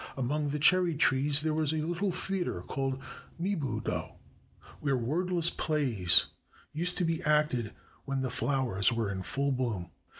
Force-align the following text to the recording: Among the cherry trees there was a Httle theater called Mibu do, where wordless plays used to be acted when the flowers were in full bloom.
Among 0.17 0.47
the 0.49 0.57
cherry 0.57 0.95
trees 0.95 1.41
there 1.41 1.53
was 1.53 1.71
a 1.71 1.75
Httle 1.81 2.11
theater 2.11 2.63
called 2.63 2.97
Mibu 3.39 3.83
do, 3.85 4.15
where 4.79 4.97
wordless 4.97 5.51
plays 5.51 6.25
used 6.73 6.97
to 6.97 7.05
be 7.05 7.21
acted 7.21 7.71
when 8.05 8.21
the 8.21 8.31
flowers 8.31 8.91
were 8.91 9.11
in 9.11 9.21
full 9.21 9.51
bloom. 9.51 9.91